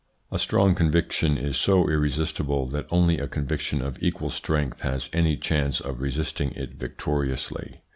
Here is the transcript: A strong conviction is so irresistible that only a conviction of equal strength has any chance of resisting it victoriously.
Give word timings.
A 0.31 0.39
strong 0.39 0.73
conviction 0.73 1.37
is 1.37 1.57
so 1.57 1.87
irresistible 1.87 2.65
that 2.69 2.87
only 2.89 3.19
a 3.19 3.27
conviction 3.27 3.83
of 3.83 4.01
equal 4.01 4.31
strength 4.31 4.79
has 4.81 5.09
any 5.13 5.37
chance 5.37 5.79
of 5.79 6.01
resisting 6.01 6.49
it 6.53 6.71
victoriously. 6.73 7.81